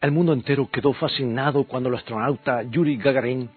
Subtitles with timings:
[0.00, 3.50] El mundo entero quedó fascinado cuando el astronauta Yuri Gagarin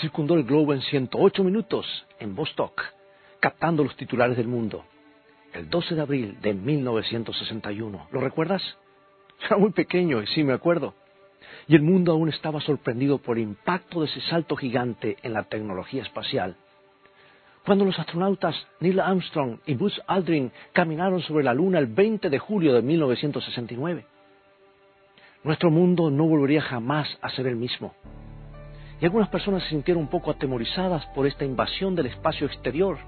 [0.00, 1.84] circundó el globo en 108 minutos
[2.18, 2.80] en Vostok,
[3.38, 4.86] captando los titulares del mundo.
[5.52, 8.08] El 12 de abril de 1961.
[8.12, 8.62] ¿Lo recuerdas?
[9.46, 10.94] Era muy pequeño y sí me acuerdo.
[11.68, 15.42] Y el mundo aún estaba sorprendido por el impacto de ese salto gigante en la
[15.42, 16.56] tecnología espacial.
[17.66, 22.38] Cuando los astronautas Neil Armstrong y Buzz Aldrin caminaron sobre la Luna el 20 de
[22.38, 24.06] julio de 1969.
[25.42, 27.94] Nuestro mundo no volvería jamás a ser el mismo.
[29.00, 32.98] Y algunas personas se sintieron un poco atemorizadas por esta invasión del espacio exterior.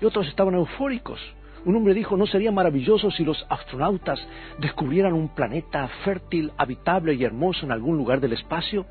[0.00, 1.20] Y otros estaban eufóricos.
[1.64, 4.18] Un hombre dijo, ¿no sería maravilloso si los astronautas
[4.58, 8.84] descubrieran un planeta fértil, habitable y hermoso en algún lugar del espacio,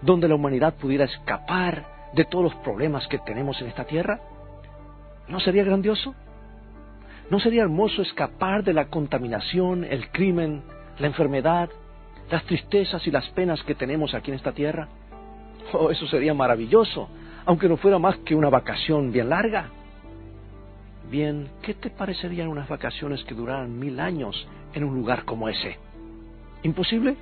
[0.00, 4.20] donde la humanidad pudiera escapar de todos los problemas que tenemos en esta tierra?
[5.26, 6.14] ¿No sería grandioso?
[7.28, 10.62] ¿No sería hermoso escapar de la contaminación, el crimen,
[10.98, 11.68] la enfermedad,
[12.30, 14.88] las tristezas y las penas que tenemos aquí en esta tierra?
[15.72, 17.08] Oh, eso sería maravilloso,
[17.46, 19.70] aunque no fuera más que una vacación bien larga.
[21.10, 25.78] Bien, ¿qué te parecerían unas vacaciones que duraran mil años en un lugar como ese?
[26.62, 27.16] ¿Imposible?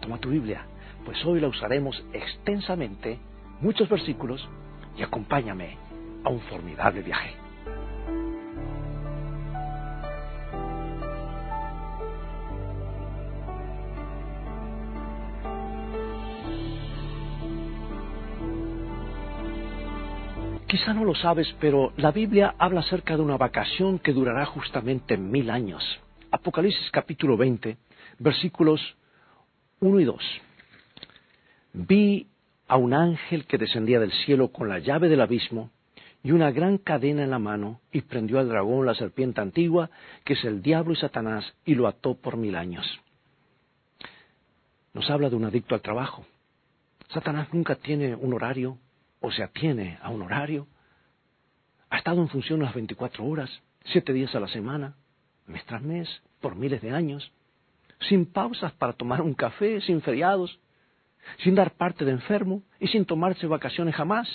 [0.00, 0.66] Toma tu Biblia,
[1.04, 3.18] pues hoy la usaremos extensamente,
[3.60, 4.48] muchos versículos,
[4.96, 5.76] y acompáñame
[6.24, 7.47] a un formidable viaje.
[20.68, 25.16] Quizá no lo sabes, pero la Biblia habla acerca de una vacación que durará justamente
[25.16, 25.82] mil años.
[26.30, 27.78] Apocalipsis capítulo 20,
[28.18, 28.78] versículos
[29.80, 30.22] 1 y 2.
[31.72, 32.26] Vi
[32.66, 35.70] a un ángel que descendía del cielo con la llave del abismo
[36.22, 39.88] y una gran cadena en la mano, y prendió al dragón, la serpiente antigua,
[40.22, 42.84] que es el diablo y Satanás, y lo ató por mil años.
[44.92, 46.26] Nos habla de un adicto al trabajo.
[47.08, 48.76] Satanás nunca tiene un horario,
[49.20, 50.66] o se atiene a un horario,
[51.90, 53.50] ha estado en función las 24 horas,
[53.86, 54.94] siete días a la semana,
[55.46, 56.08] mes tras mes,
[56.40, 57.32] por miles de años,
[58.08, 60.58] sin pausas para tomar un café, sin feriados,
[61.42, 64.28] sin dar parte de enfermo y sin tomarse vacaciones jamás.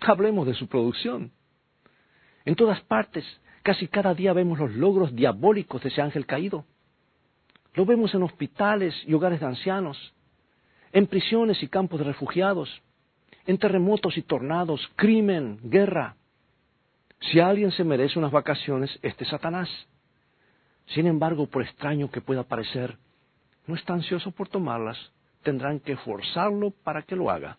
[0.00, 1.32] Hablemos de su producción.
[2.44, 3.24] En todas partes,
[3.62, 6.64] casi cada día vemos los logros diabólicos de ese ángel caído.
[7.74, 10.14] Lo vemos en hospitales y hogares de ancianos,
[10.92, 12.82] en prisiones y campos de refugiados,
[13.46, 16.16] en terremotos y tornados, crimen, guerra.
[17.20, 19.68] Si alguien se merece unas vacaciones, este es Satanás.
[20.86, 22.96] Sin embargo, por extraño que pueda parecer,
[23.66, 24.98] no está ansioso por tomarlas,
[25.42, 27.58] tendrán que forzarlo para que lo haga.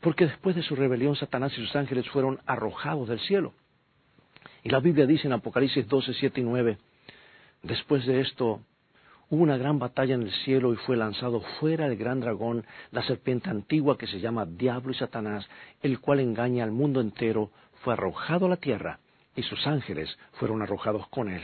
[0.00, 3.52] Porque después de su rebelión, Satanás y sus ángeles fueron arrojados del cielo.
[4.62, 6.78] Y la Biblia dice en Apocalipsis 12, 7 y 9,
[7.62, 8.60] después de esto,
[9.30, 13.02] Hubo una gran batalla en el cielo y fue lanzado fuera el gran dragón, la
[13.02, 15.46] serpiente antigua que se llama Diablo y Satanás,
[15.82, 17.50] el cual engaña al mundo entero,
[17.82, 19.00] fue arrojado a la tierra
[19.36, 21.42] y sus ángeles fueron arrojados con él.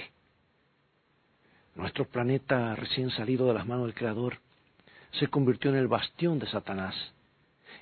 [1.74, 4.38] Nuestro planeta recién salido de las manos del Creador
[5.12, 6.94] se convirtió en el bastión de Satanás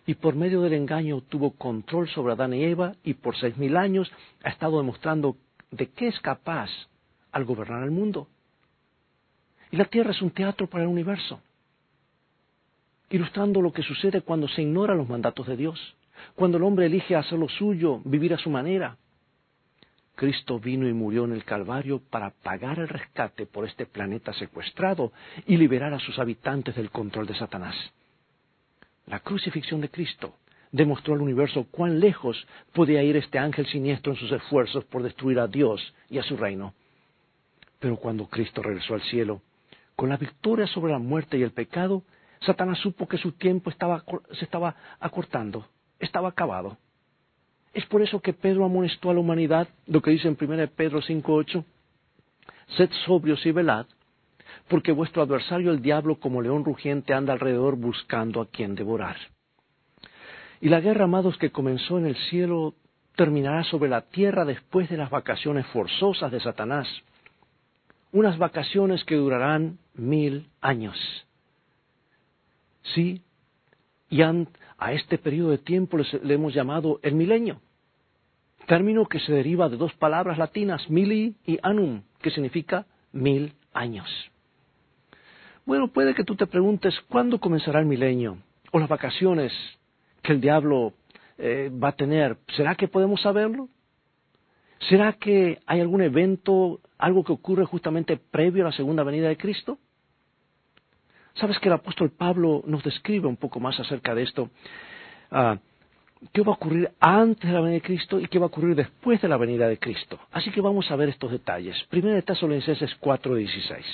[0.06, 3.76] y por medio del engaño tuvo control sobre Adán y Eva y por seis mil
[3.76, 4.10] años
[4.42, 5.36] ha estado demostrando
[5.70, 6.70] de qué es capaz
[7.30, 8.26] al gobernar el mundo.
[9.72, 11.40] Y la Tierra es un teatro para el universo,
[13.08, 15.96] ilustrando lo que sucede cuando se ignoran los mandatos de Dios,
[16.34, 18.98] cuando el hombre elige hacer lo suyo, vivir a su manera.
[20.14, 25.10] Cristo vino y murió en el Calvario para pagar el rescate por este planeta secuestrado
[25.46, 27.74] y liberar a sus habitantes del control de Satanás.
[29.06, 30.34] La crucifixión de Cristo
[30.70, 35.38] demostró al universo cuán lejos podía ir este ángel siniestro en sus esfuerzos por destruir
[35.38, 36.74] a Dios y a su reino.
[37.80, 39.40] Pero cuando Cristo regresó al cielo,
[39.96, 42.02] con la victoria sobre la muerte y el pecado,
[42.40, 45.66] Satanás supo que su tiempo se estaba acortando,
[45.98, 46.76] estaba acabado.
[47.72, 51.00] Es por eso que Pedro amonestó a la humanidad, lo que dice en 1 Pedro
[51.00, 51.64] 5.8,
[52.76, 53.86] Sed sobrios y velad,
[54.68, 59.16] porque vuestro adversario el diablo como león rugiente anda alrededor buscando a quien devorar.
[60.60, 62.74] Y la guerra, amados, que comenzó en el cielo,
[63.16, 66.88] terminará sobre la tierra después de las vacaciones forzosas de Satanás
[68.12, 70.96] unas vacaciones que durarán mil años.
[72.94, 73.22] Sí,
[74.10, 77.60] y a este periodo de tiempo le hemos llamado el milenio,
[78.66, 84.08] término que se deriva de dos palabras latinas, mili y anum, que significa mil años.
[85.64, 88.38] Bueno, puede que tú te preguntes cuándo comenzará el milenio
[88.72, 89.52] o las vacaciones
[90.22, 90.92] que el diablo
[91.38, 92.36] eh, va a tener.
[92.56, 93.68] ¿Será que podemos saberlo?
[94.88, 99.36] ¿Será que hay algún evento, algo que ocurre justamente previo a la segunda venida de
[99.36, 99.78] Cristo?
[101.34, 104.50] Sabes que el apóstol Pablo nos describe un poco más acerca de esto.
[105.30, 105.58] Ah,
[106.32, 108.76] ¿Qué va a ocurrir antes de la venida de Cristo y qué va a ocurrir
[108.76, 110.20] después de la venida de Cristo?
[110.30, 111.76] Así que vamos a ver estos detalles.
[111.90, 113.84] Primera de Tesalonicenses 4:16.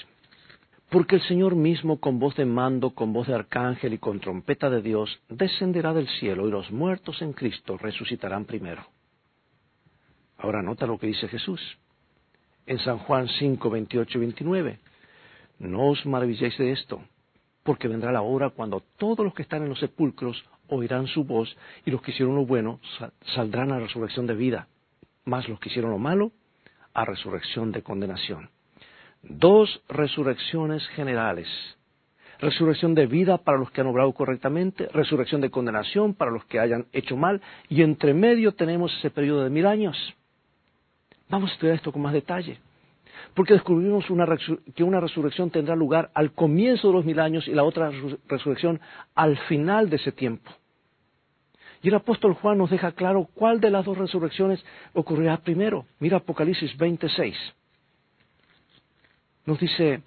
[0.90, 4.68] Porque el Señor mismo con voz de mando, con voz de arcángel y con trompeta
[4.68, 8.86] de Dios descenderá del cielo y los muertos en Cristo resucitarán primero.
[10.38, 11.60] Ahora nota lo que dice Jesús
[12.66, 14.78] en San Juan 5, 28 y 29.
[15.58, 17.02] No os maravilléis de esto,
[17.62, 21.56] porque vendrá la hora cuando todos los que están en los sepulcros oirán su voz
[21.84, 22.80] y los que hicieron lo bueno
[23.34, 24.68] saldrán a resurrección de vida,
[25.24, 26.32] más los que hicieron lo malo
[26.94, 28.50] a resurrección de condenación
[29.22, 31.48] dos resurrecciones generales.
[32.40, 36.60] Resurrección de vida para los que han obrado correctamente, resurrección de condenación para los que
[36.60, 39.96] hayan hecho mal, y entre medio tenemos ese periodo de mil años.
[41.28, 42.58] Vamos a estudiar esto con más detalle,
[43.34, 44.06] porque descubrimos
[44.74, 47.90] que una resurrección tendrá lugar al comienzo de los mil años y la otra
[48.28, 48.80] resurrección
[49.14, 50.50] al final de ese tiempo.
[51.82, 54.64] Y el apóstol Juan nos deja claro cuál de las dos resurrecciones
[54.94, 55.86] ocurrirá primero.
[56.00, 57.36] Mira Apocalipsis 26
[59.48, 60.02] nos dice,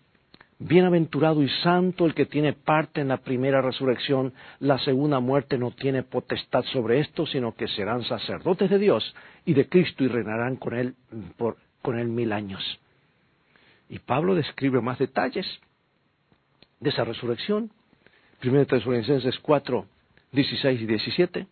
[0.64, 5.72] Bienaventurado y santo el que tiene parte en la primera resurrección, la segunda muerte no
[5.72, 10.58] tiene potestad sobre esto, sino que serán sacerdotes de Dios y de Cristo y reinarán
[10.58, 10.94] con él,
[11.36, 12.62] por, con él mil años.
[13.90, 15.48] Y Pablo describe más detalles
[16.80, 17.72] de esa resurrección.
[18.40, 19.88] Primero Tesalonicenses 4,
[20.32, 21.48] 16 y 17.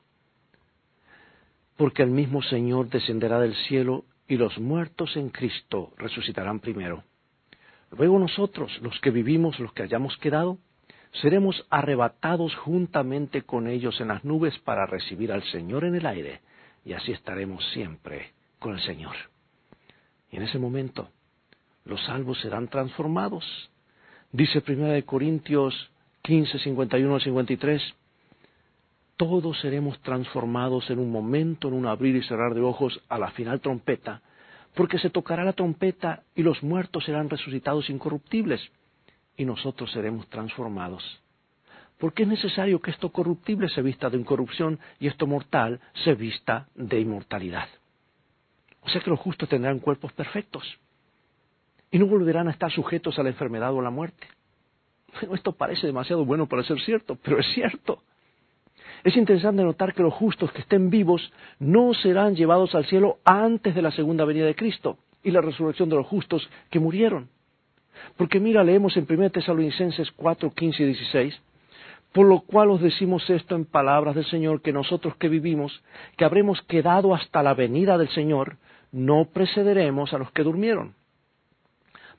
[1.77, 7.03] Porque el mismo Señor descenderá del cielo y los muertos en Cristo resucitarán primero.
[7.97, 10.57] Luego nosotros, los que vivimos, los que hayamos quedado,
[11.21, 16.41] seremos arrebatados juntamente con ellos en las nubes para recibir al Señor en el aire,
[16.85, 19.15] y así estaremos siempre con el Señor.
[20.31, 21.09] Y en ese momento,
[21.85, 23.45] los salvos serán transformados.
[24.31, 25.91] Dice 1 Corintios
[26.21, 27.81] 15, 51 al 53,
[29.17, 33.31] todos seremos transformados en un momento, en un abrir y cerrar de ojos a la
[33.31, 34.21] final trompeta,
[34.75, 38.61] porque se tocará la trompeta y los muertos serán resucitados incorruptibles
[39.35, 41.21] y nosotros seremos transformados.
[41.97, 46.67] Porque es necesario que esto corruptible se vista de incorrupción y esto mortal se vista
[46.75, 47.67] de inmortalidad.
[48.81, 50.63] O sea que los justos tendrán cuerpos perfectos
[51.91, 54.27] y no volverán a estar sujetos a la enfermedad o a la muerte.
[55.33, 58.03] Esto parece demasiado bueno para ser cierto, pero es cierto.
[59.03, 63.73] Es interesante notar que los justos que estén vivos no serán llevados al cielo antes
[63.75, 67.29] de la segunda venida de Cristo y la resurrección de los justos que murieron.
[68.17, 71.41] Porque mira, leemos en 1 Tesalonicenses 4, 15 y 16,
[72.13, 75.83] por lo cual os decimos esto en palabras del Señor, que nosotros que vivimos,
[76.17, 78.57] que habremos quedado hasta la venida del Señor,
[78.91, 80.98] no precederemos a los que durmieron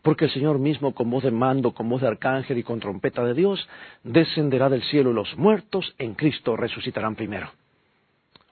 [0.03, 3.25] porque el Señor mismo, con voz de mando, con voz de arcángel y con trompeta
[3.25, 3.69] de Dios,
[4.03, 7.51] descenderá del cielo y los muertos en Cristo resucitarán primero.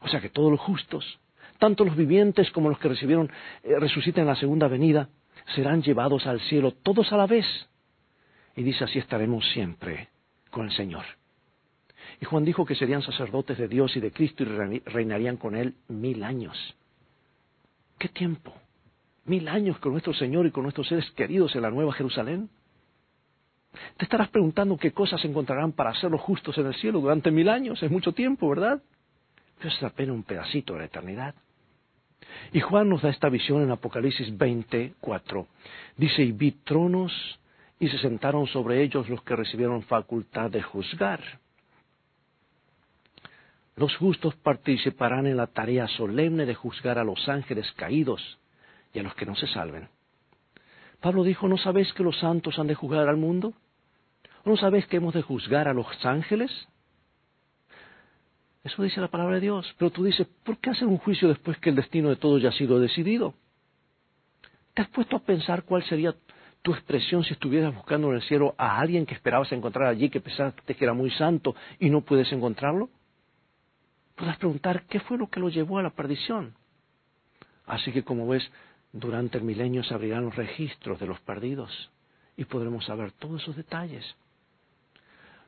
[0.00, 1.18] O sea que todos los justos,
[1.58, 3.30] tanto los vivientes como los que recibieron,
[3.62, 5.08] eh, resucitan en la segunda venida,
[5.54, 7.46] serán llevados al cielo todos a la vez.
[8.54, 10.08] Y dice así estaremos siempre
[10.50, 11.04] con el Señor.
[12.20, 15.74] Y Juan dijo que serían sacerdotes de Dios y de Cristo y reinarían con Él
[15.88, 16.74] mil años.
[17.98, 18.52] ¿Qué tiempo?
[19.28, 22.48] Mil años con nuestro Señor y con nuestros seres queridos en la Nueva Jerusalén?
[23.96, 27.48] Te estarás preguntando qué cosas encontrarán para ser los justos en el cielo durante mil
[27.48, 27.82] años.
[27.82, 28.82] Es mucho tiempo, ¿verdad?
[29.58, 31.34] Pero es apenas un pedacito de la eternidad.
[32.52, 35.46] Y Juan nos da esta visión en Apocalipsis 24.
[35.96, 37.12] Dice, y vi tronos
[37.78, 41.20] y se sentaron sobre ellos los que recibieron facultad de juzgar.
[43.76, 48.38] Los justos participarán en la tarea solemne de juzgar a los ángeles caídos
[48.92, 49.88] y a los que no se salven.
[51.00, 53.54] Pablo dijo, ¿no sabéis que los santos han de juzgar al mundo?
[54.44, 56.50] ¿No sabéis que hemos de juzgar a los ángeles?
[58.64, 59.74] Eso dice la palabra de Dios.
[59.78, 62.48] Pero tú dices, ¿por qué hacer un juicio después que el destino de todos ya
[62.48, 63.34] ha sido decidido?
[64.74, 66.14] ¿Te has puesto a pensar cuál sería
[66.62, 70.20] tu expresión si estuvieras buscando en el cielo a alguien que esperabas encontrar allí, que
[70.20, 72.90] pensaste que era muy santo y no puedes encontrarlo?
[74.16, 76.54] Podrás preguntar, ¿qué fue lo que lo llevó a la perdición?
[77.66, 78.50] Así que como ves,
[78.92, 81.90] durante el milenio se abrirán los registros de los perdidos
[82.36, 84.04] y podremos saber todos esos detalles.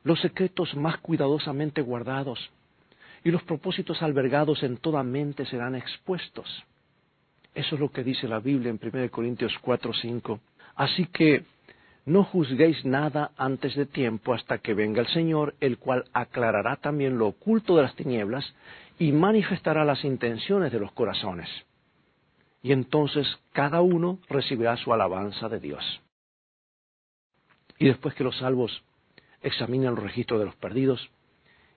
[0.03, 2.39] Los secretos más cuidadosamente guardados
[3.23, 6.63] y los propósitos albergados en toda mente serán expuestos.
[7.53, 10.39] Eso es lo que dice la Biblia en 1 Corintios 4, 5.
[10.75, 11.43] Así que
[12.05, 17.17] no juzguéis nada antes de tiempo hasta que venga el Señor, el cual aclarará también
[17.17, 18.53] lo oculto de las tinieblas
[18.97, 21.47] y manifestará las intenciones de los corazones
[22.61, 26.01] y entonces cada uno recibirá su alabanza de Dios.
[27.79, 28.83] Y después que los salvos
[29.41, 31.09] examinen los registros de los perdidos,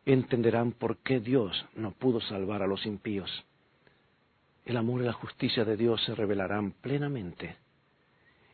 [0.05, 3.31] entenderán por qué Dios no pudo salvar a los impíos.
[4.67, 7.57] El amor y la justicia de Dios se revelarán plenamente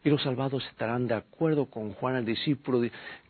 [0.02, 2.80] y los salvados estarán de acuerdo con Juan el discípulo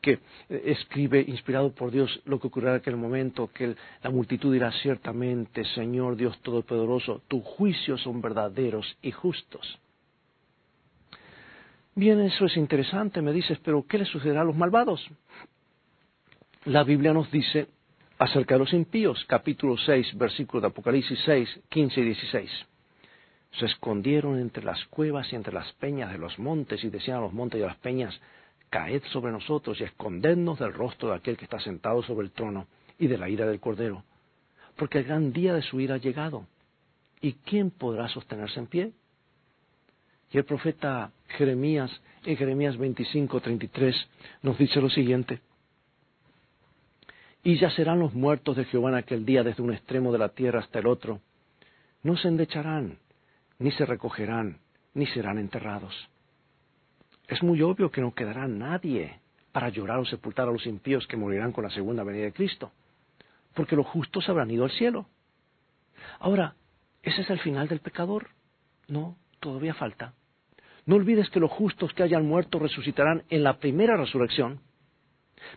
[0.01, 4.53] que eh, escribe, inspirado por Dios, lo que ocurrirá en aquel momento, que la multitud
[4.53, 9.79] dirá ciertamente, Señor Dios Todopoderoso, tus juicios son verdaderos y justos.
[11.95, 15.05] Bien, eso es interesante, me dices, pero ¿qué le sucederá a los malvados?
[16.67, 17.67] La Biblia nos dice
[18.19, 22.70] acerca de los impíos, capítulo 6, versículos de Apocalipsis 6, 15 y 16
[23.53, 27.23] se escondieron entre las cuevas y entre las peñas de los montes y decían a
[27.23, 28.19] los montes y a las peñas,
[28.71, 32.67] caed sobre nosotros y escondednos del rostro de aquel que está sentado sobre el trono
[32.99, 34.05] y de la ira del Cordero,
[34.77, 36.47] porque el gran día de su ira ha llegado.
[37.21, 38.93] ¿Y quién podrá sostenerse en pie?
[40.33, 41.91] Y el profeta Jeremías,
[42.25, 43.97] en Jeremías 25, 33,
[44.43, 45.41] nos dice lo siguiente.
[47.43, 50.29] Y ya serán los muertos de Jehová en aquel día desde un extremo de la
[50.29, 51.21] tierra hasta el otro.
[52.03, 52.99] No se endecharán,
[53.61, 54.59] ni se recogerán,
[54.95, 55.95] ni serán enterrados.
[57.29, 59.21] Es muy obvio que no quedará nadie
[59.53, 62.73] para llorar o sepultar a los impíos que morirán con la segunda venida de Cristo,
[63.55, 65.07] porque los justos habrán ido al cielo.
[66.19, 66.55] Ahora,
[67.03, 68.29] ¿ese es el final del pecador?
[68.89, 70.15] No, todavía falta.
[70.87, 74.61] No olvides que los justos que hayan muerto resucitarán en la primera resurrección.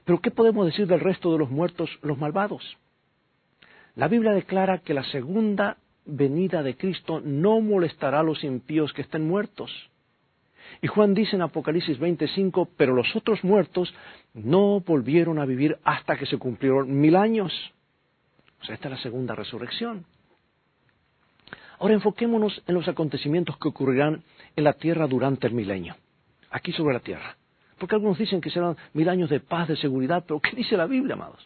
[0.03, 2.77] Pero ¿qué podemos decir del resto de los muertos, los malvados?
[3.95, 9.01] La Biblia declara que la segunda venida de Cristo no molestará a los impíos que
[9.01, 9.71] estén muertos.
[10.81, 13.93] Y Juan dice en Apocalipsis 25, pero los otros muertos
[14.33, 17.53] no volvieron a vivir hasta que se cumplieron mil años.
[18.61, 20.05] O sea, esta es la segunda resurrección.
[21.79, 24.23] Ahora enfoquémonos en los acontecimientos que ocurrirán
[24.55, 25.95] en la tierra durante el milenio,
[26.49, 27.35] aquí sobre la tierra.
[27.77, 30.85] Porque algunos dicen que serán mil años de paz, de seguridad, pero ¿qué dice la
[30.85, 31.45] Biblia, amados?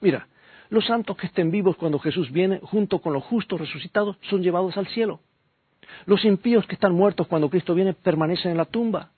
[0.00, 0.26] Mira,
[0.72, 4.74] los santos que estén vivos cuando Jesús viene, junto con los justos resucitados, son llevados
[4.78, 5.20] al cielo.
[6.06, 9.10] Los impíos que están muertos cuando Cristo viene permanecen en la tumba.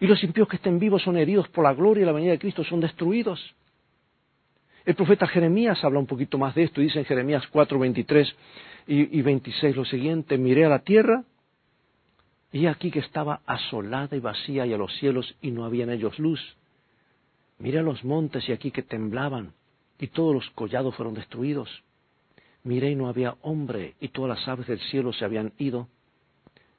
[0.00, 2.38] Y los impíos que estén vivos son heridos por la gloria y la venida de
[2.38, 3.54] Cristo, son destruidos.
[4.86, 8.34] El profeta Jeremías habla un poquito más de esto, dice en Jeremías 4, 23
[8.86, 11.24] y, y 26 lo siguiente, miré a la tierra
[12.50, 15.90] y aquí que estaba asolada y vacía y a los cielos y no había en
[15.90, 16.40] ellos luz.
[17.58, 19.52] Miré a los montes y aquí que temblaban
[19.98, 21.82] y todos los collados fueron destruidos.
[22.62, 25.88] Miré y no había hombre, y todas las aves del cielo se habían ido.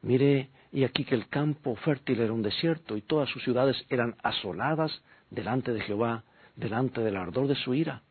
[0.02, 4.16] Miré y aquí que el campo fértil era un desierto, y todas sus ciudades eran
[4.24, 6.24] asoladas delante de Jehová,
[6.56, 8.02] delante del ardor de su ira.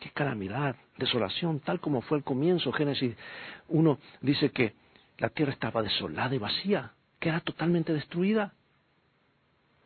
[0.00, 2.72] Qué calamidad, desolación, tal como fue el comienzo.
[2.72, 3.14] Génesis
[3.68, 4.74] 1 dice que
[5.18, 8.52] la tierra estaba desolada y vacía, que era totalmente destruida.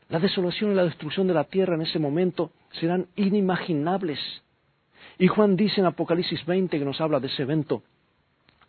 [0.09, 4.19] La desolación y la destrucción de la tierra en ese momento serán inimaginables.
[5.19, 7.83] Y Juan dice en Apocalipsis 20 que nos habla de ese evento,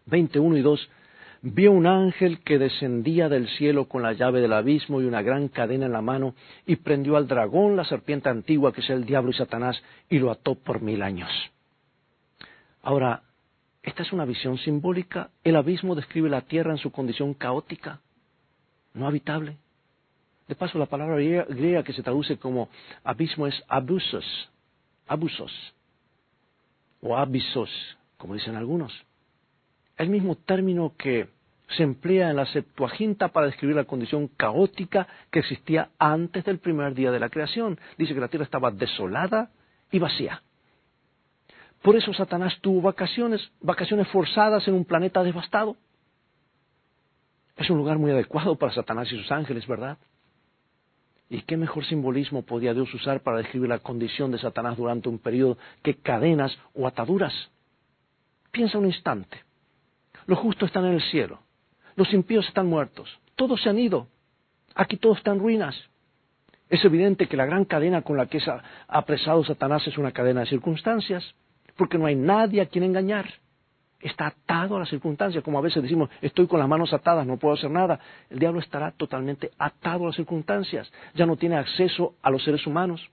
[0.08, 0.89] 21 y 2,
[1.41, 5.48] vio un ángel que descendía del cielo con la llave del abismo y una gran
[5.48, 6.34] cadena en la mano
[6.65, 10.32] y prendió al dragón, la serpiente antigua que es el diablo y Satanás, y lo
[10.32, 11.29] ató por mil años.
[12.82, 13.24] Ahora,
[13.84, 15.29] esta es una visión simbólica.
[15.44, 18.01] El abismo describe la tierra en su condición caótica,
[18.94, 19.58] no habitable.
[20.50, 22.70] De paso, la palabra griega que se traduce como
[23.03, 24.25] abismo es abusos,
[25.08, 25.51] abusos,
[27.01, 27.70] o abisos,
[28.18, 28.91] como dicen algunos.
[29.96, 31.29] El mismo término que
[31.77, 36.96] se emplea en la Septuaginta para describir la condición caótica que existía antes del primer
[36.96, 37.79] día de la creación.
[38.00, 39.51] Dice que la tierra estaba desolada
[39.91, 40.41] y vacía.
[41.84, 45.77] Por eso Satanás tuvo vacaciones, vacaciones forzadas en un planeta devastado.
[47.56, 50.00] Es un lugar muy adecuado para Satanás y sus ángeles, ¿verdad?
[51.29, 55.19] ¿Y qué mejor simbolismo podía Dios usar para describir la condición de Satanás durante un
[55.19, 57.33] periodo que cadenas o ataduras?
[58.51, 59.43] Piensa un instante.
[60.25, 61.39] Los justos están en el cielo.
[61.95, 63.09] Los impíos están muertos.
[63.36, 64.07] Todos se han ido.
[64.74, 65.75] Aquí todo está en ruinas.
[66.69, 68.45] Es evidente que la gran cadena con la que es
[68.88, 71.36] apresado Satanás es una cadena de circunstancias,
[71.75, 73.27] porque no hay nadie a quien engañar
[74.01, 77.38] está atado a las circunstancias, como a veces decimos, estoy con las manos atadas, no
[77.38, 78.00] puedo hacer nada.
[78.29, 82.65] El diablo estará totalmente atado a las circunstancias, ya no tiene acceso a los seres
[82.65, 83.10] humanos.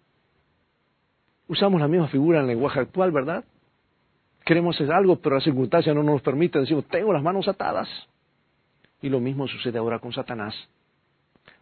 [1.49, 3.45] Usamos la misma figura en el lenguaje actual, ¿verdad?
[4.45, 7.89] Queremos hacer algo, pero las circunstancias no nos permiten, decimos, tengo las manos atadas.
[9.03, 10.55] Y lo mismo sucede ahora con Satanás.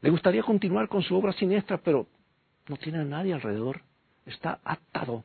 [0.00, 2.06] Le gustaría continuar con su obra siniestra, pero
[2.68, 3.80] no tiene a nadie alrededor.
[4.26, 5.24] Está atado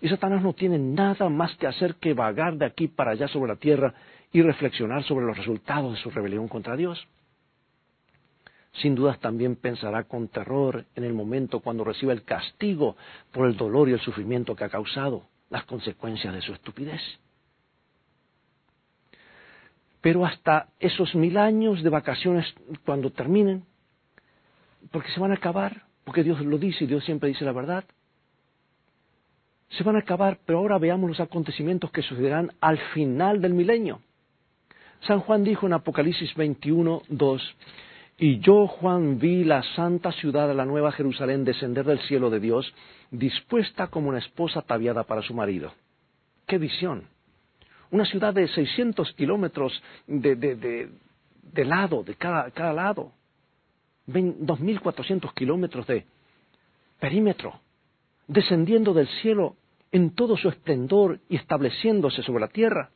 [0.00, 3.52] y Satanás no tiene nada más que hacer que vagar de aquí para allá sobre
[3.52, 3.94] la tierra
[4.32, 7.06] y reflexionar sobre los resultados de su rebelión contra Dios.
[8.82, 12.96] sin dudas también pensará con terror en el momento cuando reciba el castigo
[13.32, 17.00] por el dolor y el sufrimiento que ha causado, las consecuencias de su estupidez.
[20.02, 22.44] Pero hasta esos mil años de vacaciones,
[22.84, 23.64] cuando terminen,
[24.90, 27.84] porque se van a acabar, porque Dios lo dice y Dios siempre dice la verdad,
[29.70, 34.00] se van a acabar, pero ahora veamos los acontecimientos que sucederán al final del milenio.
[35.00, 37.56] San Juan dijo en Apocalipsis 21, 2,
[38.18, 42.40] y yo, Juan, vi la santa ciudad de la Nueva Jerusalén descender del cielo de
[42.40, 42.72] Dios,
[43.10, 45.72] dispuesta como una esposa ataviada para su marido.
[46.46, 47.08] ¡Qué visión!
[47.90, 53.12] Una ciudad de 600 kilómetros de, de, lado, de cada, cada lado.
[54.06, 56.06] 2.400 kilómetros de
[56.98, 57.60] perímetro,
[58.26, 59.56] descendiendo del cielo
[59.92, 62.90] en todo su esplendor y estableciéndose sobre la tierra.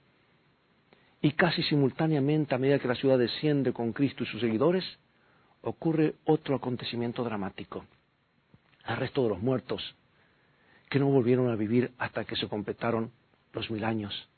[1.22, 4.84] Y casi simultáneamente, a medida que la ciudad desciende con Cristo y sus seguidores,
[5.62, 7.84] ocurre otro acontecimiento dramático.
[8.84, 9.94] Arresto de los muertos,
[10.88, 13.12] que no volvieron a vivir hasta que se completaron
[13.52, 14.28] los mil años.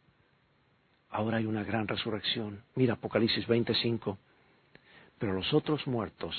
[1.10, 2.62] Ahora hay una gran resurrección.
[2.74, 4.18] Mira Apocalipsis 25.
[5.18, 6.34] Pero los otros muertos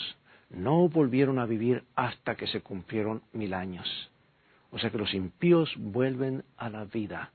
[0.49, 4.11] no volvieron a vivir hasta que se cumplieron mil años.
[4.73, 7.31] O sea que los impíos vuelven a la vida.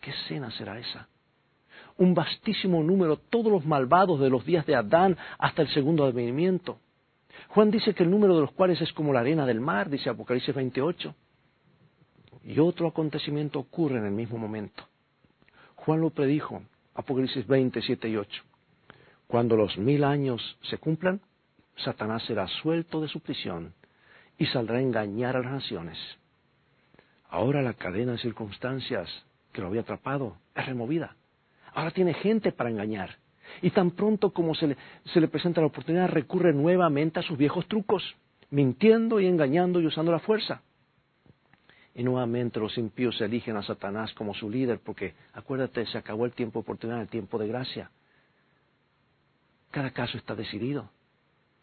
[0.00, 1.08] ¿Qué escena será esa?
[2.00, 6.78] un vastísimo número, todos los malvados de los días de Adán hasta el segundo advenimiento.
[7.48, 10.08] Juan dice que el número de los cuales es como la arena del mar, dice
[10.08, 11.14] Apocalipsis 28.
[12.44, 14.82] Y otro acontecimiento ocurre en el mismo momento.
[15.74, 16.62] Juan lo predijo,
[16.94, 18.42] Apocalipsis 27 y 8.
[19.26, 21.20] Cuando los mil años se cumplan,
[21.76, 23.74] Satanás será suelto de su prisión
[24.38, 25.98] y saldrá a engañar a las naciones.
[27.30, 29.08] Ahora la cadena de circunstancias
[29.52, 31.16] que lo había atrapado es removida.
[31.72, 33.18] Ahora tiene gente para engañar.
[33.62, 38.02] Y tan pronto como se le, presenta la oportunidad, recurre nuevamente a sus viejos trucos,
[38.50, 40.62] mintiendo y engañando y usando la fuerza.
[41.94, 46.32] Y nuevamente los impíos eligen a Satanás como su líder, porque acuérdate, se acabó el
[46.32, 47.90] tiempo de oportunidad, el tiempo de gracia.
[49.70, 50.90] Cada caso está decidido.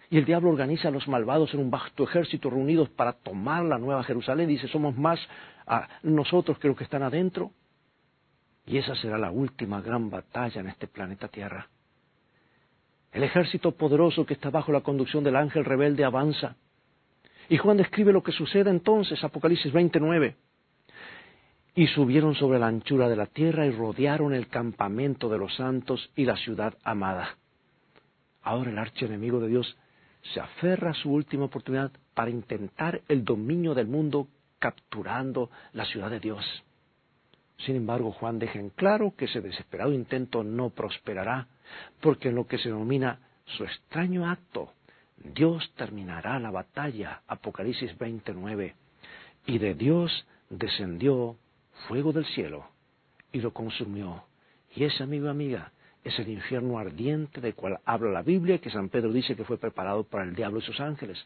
[0.09, 3.77] Y el diablo organiza a los malvados en un vasto ejército reunidos para tomar la
[3.77, 4.47] nueva Jerusalén.
[4.47, 5.19] Dice, somos más
[5.65, 7.51] a nosotros que los que están adentro.
[8.65, 11.67] Y esa será la última gran batalla en este planeta Tierra.
[13.11, 16.55] El ejército poderoso que está bajo la conducción del ángel rebelde avanza.
[17.49, 20.35] Y Juan describe lo que sucede entonces, Apocalipsis 29.
[21.75, 26.11] Y subieron sobre la anchura de la tierra y rodearon el campamento de los santos
[26.15, 27.37] y la ciudad amada.
[28.41, 29.77] Ahora el archienemigo de Dios
[30.33, 34.27] se aferra a su última oportunidad para intentar el dominio del mundo
[34.59, 36.45] capturando la ciudad de Dios.
[37.59, 41.47] Sin embargo, Juan deja en claro que ese desesperado intento no prosperará,
[42.01, 44.73] porque en lo que se denomina su extraño acto,
[45.17, 48.75] Dios terminará la batalla, Apocalipsis 29,
[49.47, 51.37] y de Dios descendió
[51.87, 52.69] fuego del cielo
[53.31, 54.23] y lo consumió.
[54.75, 55.71] Y ese, amigo amiga,
[56.07, 59.57] es el infierno ardiente del cual habla la Biblia, que San Pedro dice que fue
[59.57, 61.17] preparado para el diablo y sus ángeles.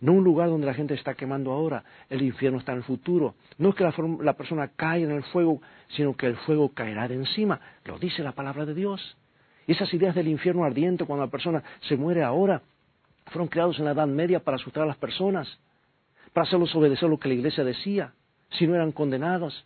[0.00, 3.34] No un lugar donde la gente está quemando ahora, el infierno está en el futuro.
[3.58, 7.14] No es que la, persona cae en el fuego, sino que el fuego caerá de
[7.14, 7.60] encima.
[7.84, 9.16] Lo dice la palabra de Dios.
[9.66, 12.62] Y esas ideas del infierno ardiente cuando la persona se muere ahora,
[13.26, 15.58] fueron creados en la Edad Media para asustar a las personas,
[16.32, 18.12] para hacerlos obedecer lo que la iglesia decía,
[18.50, 19.64] si no eran condenados.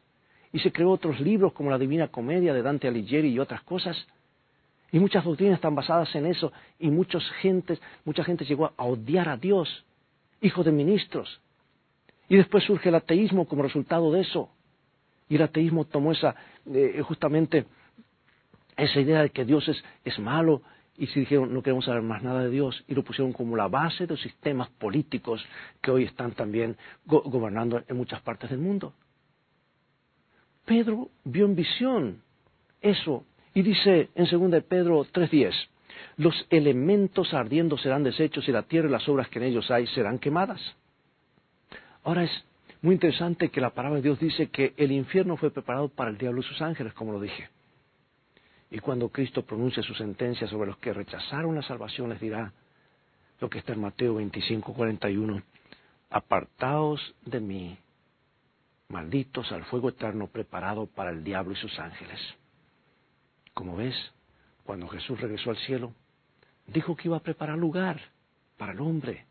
[0.52, 4.06] Y se creó otros libros como la Divina Comedia de Dante Alighieri y otras cosas.
[4.92, 9.28] Y muchas doctrinas están basadas en eso y muchas gentes, mucha gente llegó a odiar
[9.28, 9.84] a Dios
[10.40, 11.40] hijo de ministros.
[12.28, 14.50] Y después surge el ateísmo como resultado de eso.
[15.28, 16.34] Y el ateísmo tomó esa,
[16.66, 17.66] eh, justamente
[18.76, 20.62] esa idea de que Dios es, es malo
[20.98, 23.68] y si dijeron no queremos saber más nada de Dios y lo pusieron como la
[23.68, 25.44] base de los sistemas políticos
[25.82, 28.94] que hoy están también gobernando en muchas partes del mundo.
[30.64, 32.22] Pedro vio en visión
[32.80, 33.24] eso
[33.56, 35.54] y dice en 2 Pedro 3.10,
[36.18, 39.86] los elementos ardiendo serán deshechos y la tierra y las obras que en ellos hay
[39.86, 40.60] serán quemadas.
[42.04, 42.44] Ahora es
[42.82, 46.18] muy interesante que la palabra de Dios dice que el infierno fue preparado para el
[46.18, 47.48] diablo y sus ángeles, como lo dije.
[48.70, 52.52] Y cuando Cristo pronuncia su sentencia sobre los que rechazaron la salvación, les dirá
[53.40, 55.42] lo que está en Mateo 25, 41,
[56.10, 57.78] apartaos de mí,
[58.90, 62.20] malditos al fuego eterno preparado para el diablo y sus ángeles.
[63.56, 63.96] Como ves,
[64.64, 65.94] cuando Jesús regresó al cielo,
[66.66, 67.98] dijo que iba a preparar lugar
[68.58, 69.24] para el hombre.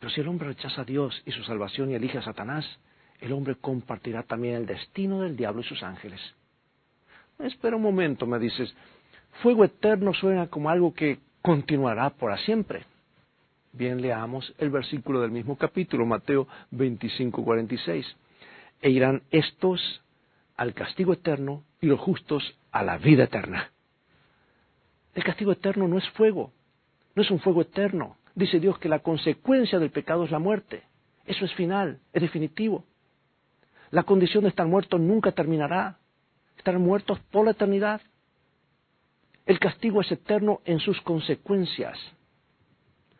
[0.00, 2.66] Pero si el hombre rechaza a Dios y su salvación y elige a Satanás,
[3.20, 6.20] el hombre compartirá también el destino del diablo y sus ángeles.
[7.38, 8.74] Espera un momento, me dices.
[9.42, 12.84] Fuego eterno suena como algo que continuará por siempre.
[13.72, 18.16] Bien, leamos el versículo del mismo capítulo, Mateo 25, 46.
[18.80, 20.02] E irán estos
[20.56, 23.70] al castigo eterno y los justos a la vida eterna.
[25.14, 26.52] El castigo eterno no es fuego,
[27.14, 28.16] no es un fuego eterno.
[28.34, 30.82] Dice Dios que la consecuencia del pecado es la muerte.
[31.26, 32.84] Eso es final, es definitivo.
[33.90, 35.98] La condición de estar muerto nunca terminará.
[36.56, 38.00] Estarán muertos por la eternidad.
[39.44, 41.98] El castigo es eterno en sus consecuencias.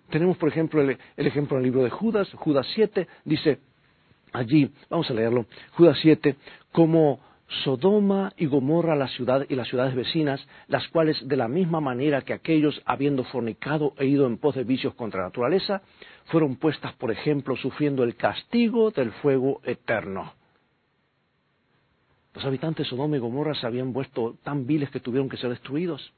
[0.08, 3.60] Tenemos, por ejemplo, el, ejemplo en el libro de Judas, Judas 7, dice
[4.32, 6.36] allí, vamos a leerlo, Judas 7,
[6.70, 7.20] como
[7.64, 12.22] Sodoma y Gomorra la ciudad y las ciudades vecinas, las cuales de la misma manera
[12.22, 15.82] que aquellos, habiendo fornicado e ido en pos de vicios contra la naturaleza,
[16.26, 20.32] fueron puestas, por ejemplo, sufriendo el castigo del fuego eterno.
[22.34, 25.50] Los habitantes de Sodoma y Gomorra se habían vuelto tan viles que tuvieron que ser
[25.50, 26.12] destruidos.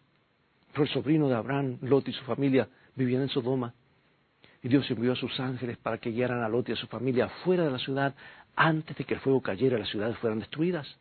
[0.72, 3.74] Pero el sobrino de Abraham, Lot y su familia vivían en Sodoma.
[4.62, 7.28] Y Dios envió a sus ángeles para que guiaran a Lot y a su familia
[7.44, 8.14] fuera de la ciudad
[8.54, 10.96] antes de que el fuego cayera y las ciudades fueran destruidas.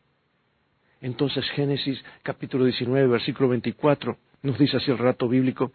[1.03, 5.73] Entonces Génesis capítulo 19, versículo 24 nos dice así el rato bíblico.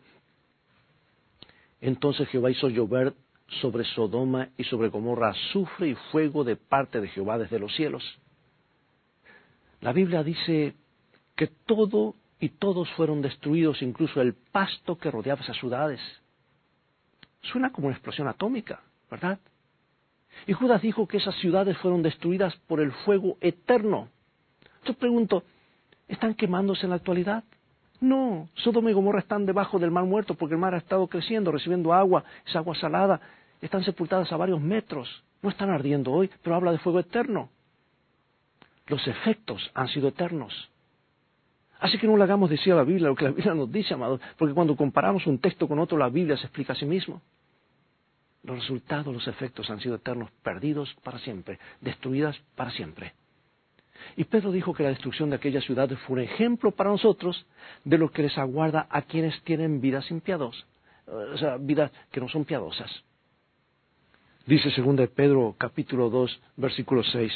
[1.82, 3.12] Entonces Jehová hizo llover
[3.60, 8.02] sobre Sodoma y sobre Gomorra azufre y fuego de parte de Jehová desde los cielos.
[9.82, 10.74] La Biblia dice
[11.36, 16.00] que todo y todos fueron destruidos, incluso el pasto que rodeaba esas ciudades.
[17.42, 19.38] Suena como una explosión atómica, ¿verdad?
[20.46, 24.08] Y Judas dijo que esas ciudades fueron destruidas por el fuego eterno.
[24.84, 25.42] Yo pregunto,
[26.08, 27.44] ¿están quemándose en la actualidad?
[28.00, 31.50] No, Sodoma y Gomorra están debajo del mar muerto porque el mar ha estado creciendo,
[31.50, 33.20] recibiendo agua, esa agua salada,
[33.60, 35.22] están sepultadas a varios metros.
[35.42, 37.48] No están ardiendo hoy, pero habla de fuego eterno.
[38.86, 40.70] Los efectos han sido eternos.
[41.80, 43.94] Así que no le hagamos decir a la Biblia lo que la Biblia nos dice,
[43.94, 47.20] amados, porque cuando comparamos un texto con otro, la Biblia se explica a sí mismo.
[48.42, 53.12] Los resultados, los efectos han sido eternos, perdidos para siempre, destruidas para siempre.
[54.16, 57.46] Y Pedro dijo que la destrucción de aquellas ciudades fue un ejemplo para nosotros
[57.84, 60.64] de lo que les aguarda a quienes tienen vidas impiadosas,
[61.06, 62.90] o sea, vidas que no son piadosas.
[64.46, 67.32] Dice 2 Pedro capítulo 2, versículo 6,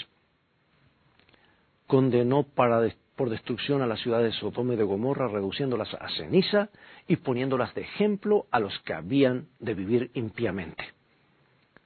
[1.87, 6.71] condenó por destrucción a las ciudades de Sodoma y de Gomorra, reduciéndolas a ceniza
[7.07, 10.85] y poniéndolas de ejemplo a los que habían de vivir impíamente.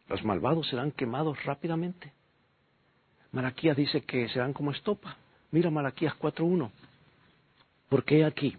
[0.09, 2.13] Los malvados serán quemados rápidamente.
[3.37, 5.19] Malaquías dice que serán como estopa.
[5.51, 6.71] Mira Malaquías 4.1.
[7.91, 8.57] Porque aquí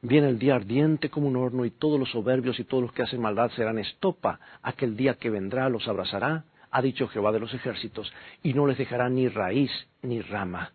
[0.00, 3.02] viene el día ardiente como un horno y todos los soberbios y todos los que
[3.02, 4.40] hacen maldad serán estopa.
[4.62, 8.10] Aquel día que vendrá los abrazará ha dicho Jehová de los ejércitos,
[8.42, 9.70] y no les dejará ni raíz
[10.00, 10.72] ni rama.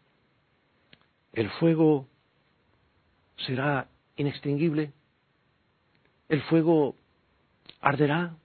[1.33, 2.05] El fuego
[3.37, 4.93] será inextinguible.
[6.29, 6.95] El fuego
[7.81, 8.35] arderá,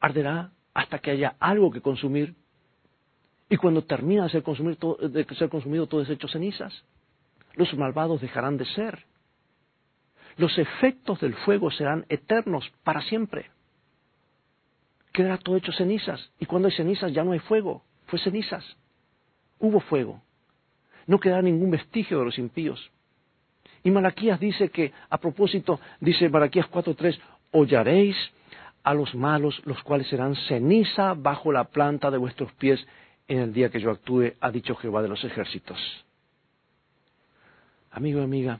[0.00, 2.34] arderá hasta que haya algo que consumir.
[3.50, 6.72] Y cuando termina de ser, de consumido todo es hecho cenizas.
[7.54, 9.04] Los malvados dejarán de ser.
[10.38, 13.50] Los efectos del fuego serán eternos para siempre
[15.12, 16.30] quedará todo hecho cenizas.
[16.38, 18.64] Y cuando hay cenizas ya no hay fuego, fue cenizas.
[19.58, 20.22] Hubo fuego.
[21.06, 22.90] No quedará ningún vestigio de los impíos.
[23.82, 27.18] Y Malaquías dice que, a propósito, dice Malaquías 4.3,
[27.52, 28.16] hollaréis
[28.82, 32.86] a los malos, los cuales serán ceniza bajo la planta de vuestros pies
[33.30, 35.78] en el día que yo actúe, ha dicho Jehová de los ejércitos.
[37.92, 38.58] Amigo y amiga,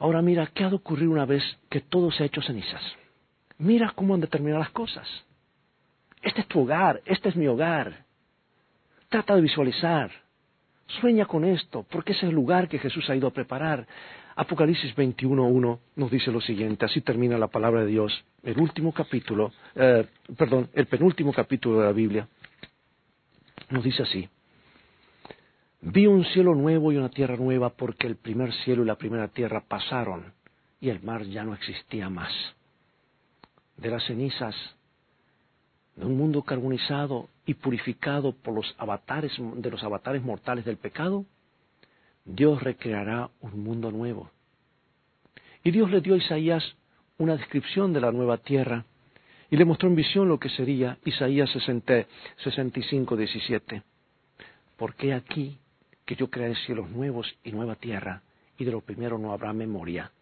[0.00, 2.82] ahora mira, ¿qué ha de ocurrir una vez que todo se ha hecho cenizas?
[3.58, 5.06] Mira cómo han de terminar las cosas.
[6.22, 8.04] Este es tu hogar, este es mi hogar.
[9.08, 10.10] Trata de visualizar.
[11.00, 13.86] Sueña con esto, porque es el lugar que Jesús ha ido a preparar.
[14.34, 19.52] Apocalipsis 21.1 nos dice lo siguiente, así termina la palabra de Dios, el último capítulo,
[19.76, 20.04] eh,
[20.36, 22.28] perdón, el penúltimo capítulo de la Biblia.
[23.68, 24.28] Nos dice así,
[25.80, 29.28] vi un cielo nuevo y una tierra nueva porque el primer cielo y la primera
[29.28, 30.32] tierra pasaron
[30.80, 32.32] y el mar ya no existía más
[33.76, 34.54] de las cenizas
[35.96, 41.24] de un mundo carbonizado y purificado por los avatares de los avatares mortales del pecado,
[42.24, 44.30] Dios recreará un mundo nuevo.
[45.64, 46.76] Y Dios le dio a Isaías
[47.18, 48.84] una descripción de la nueva tierra
[49.50, 53.82] y le mostró en visión lo que sería Isaías 65, 17.
[54.76, 55.58] Porque aquí
[56.04, 58.22] que yo crearé cielos nuevos y nueva tierra,
[58.58, 60.12] y de lo primero no habrá memoria,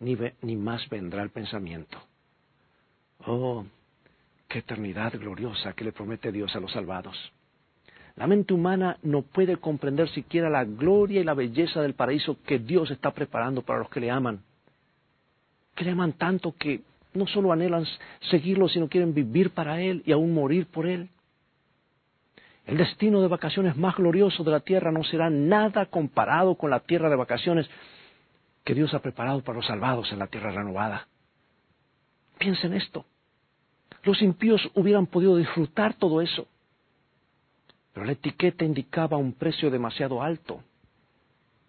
[0.00, 1.98] ni, ni más vendrá el pensamiento.
[3.26, 3.64] Oh,
[4.48, 7.16] qué eternidad gloriosa que le promete Dios a los salvados.
[8.16, 12.60] La mente humana no puede comprender siquiera la gloria y la belleza del paraíso que
[12.60, 14.40] Dios está preparando para los que le aman.
[15.74, 16.82] Que le aman tanto que
[17.14, 17.86] no solo anhelan
[18.30, 21.08] seguirlo, sino quieren vivir para Él y aún morir por Él.
[22.66, 26.80] El destino de vacaciones más glorioso de la tierra no será nada comparado con la
[26.80, 27.68] tierra de vacaciones
[28.64, 31.06] que Dios ha preparado para los salvados en la tierra renovada.
[32.38, 33.04] Piensen esto.
[34.02, 36.46] Los impíos hubieran podido disfrutar todo eso,
[37.92, 40.62] pero la etiqueta indicaba un precio demasiado alto.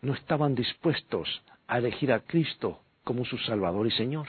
[0.02, 4.28] No estaban dispuestos a elegir a Cristo como su Salvador y Señor.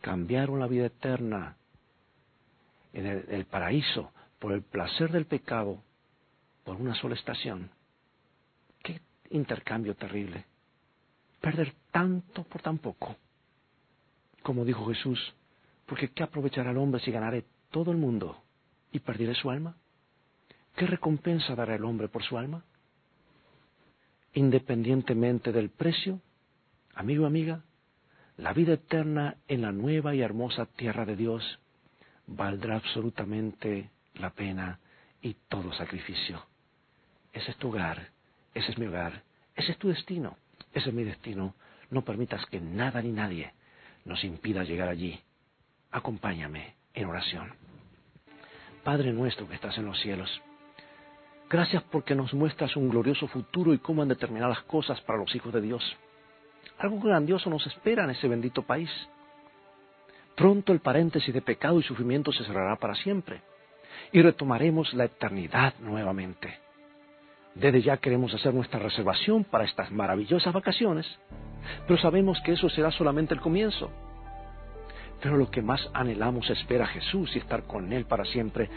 [0.00, 1.56] Cambiaron la vida eterna
[2.92, 5.82] en el, paraíso por el placer del pecado
[6.64, 7.70] por una sola estación.
[8.82, 10.44] Qué intercambio terrible.
[11.40, 13.16] Perder tanto por tan poco.
[14.42, 15.34] Como dijo Jesús,
[15.86, 18.42] porque ¿qué aprovechará el hombre si ganare todo el mundo
[18.92, 19.76] y perdiere su alma?
[20.76, 22.64] ¿Qué recompensa dará el hombre por su alma?
[24.32, 26.20] Independientemente del precio,
[26.94, 27.62] amigo amiga,
[28.40, 31.58] la vida eterna en la nueva y hermosa tierra de Dios
[32.26, 34.78] valdrá absolutamente la pena
[35.20, 36.42] y todo sacrificio.
[37.34, 38.08] Ese es tu hogar,
[38.54, 39.22] ese es mi hogar,
[39.54, 40.38] ese es tu destino,
[40.72, 41.54] ese es mi destino.
[41.90, 43.52] No permitas que nada ni nadie
[44.06, 45.20] nos impida llegar allí.
[45.90, 47.52] Acompáñame en oración.
[48.82, 50.30] Padre nuestro que estás en los cielos,
[51.50, 55.18] gracias porque nos muestras un glorioso futuro y cómo han de terminar las cosas para
[55.18, 55.82] los hijos de Dios.
[56.78, 58.90] Algo grandioso nos espera en ese bendito país.
[60.36, 63.42] Pronto el paréntesis de pecado y sufrimiento se cerrará para siempre
[64.12, 66.58] y retomaremos la eternidad nuevamente.
[67.54, 71.06] Desde ya queremos hacer nuestra reservación para estas maravillosas vacaciones,
[71.86, 73.90] pero sabemos que eso será solamente el comienzo.
[75.20, 78.70] Pero lo que más anhelamos es ver a Jesús y estar con Él para siempre,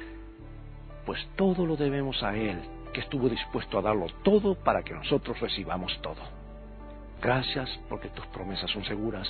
[1.05, 2.59] pues todo lo debemos a Él,
[2.91, 6.42] que estuvo dispuesto a darlo todo para que nosotros recibamos todo.
[7.21, 9.27] Gracias porque tus promesas son seguras.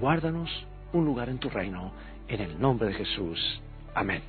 [0.00, 0.50] Guárdanos
[0.92, 1.92] un lugar en tu reino,
[2.28, 3.60] en el nombre de Jesús.
[3.94, 4.22] Amén.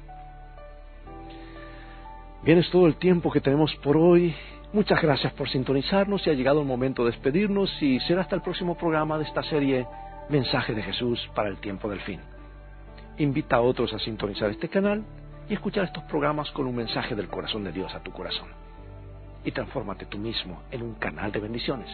[2.43, 4.36] Bien, es todo el tiempo que tenemos por hoy.
[4.73, 8.41] Muchas gracias por sintonizarnos y ha llegado el momento de despedirnos y será hasta el
[8.41, 9.86] próximo programa de esta serie
[10.30, 12.19] Mensaje de Jesús para el tiempo del fin.
[13.17, 15.04] Invita a otros a sintonizar este canal
[15.49, 18.47] y escuchar estos programas con un mensaje del corazón de Dios a tu corazón.
[19.43, 21.89] Y transfórmate tú mismo en un canal de bendiciones.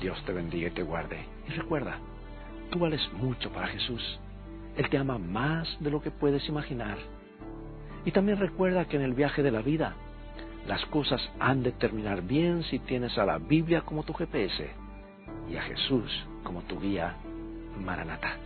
[0.00, 1.24] Dios te bendiga y te guarde.
[1.48, 1.98] Y recuerda,
[2.70, 4.20] tú vales mucho para Jesús.
[4.76, 6.98] Él te ama más de lo que puedes imaginar
[8.04, 9.94] y también recuerda que en el viaje de la vida
[10.66, 14.70] las cosas han de terminar bien si tienes a la Biblia como tu GPS
[15.50, 16.10] y a Jesús
[16.42, 17.16] como tu guía
[17.82, 18.36] Maranata.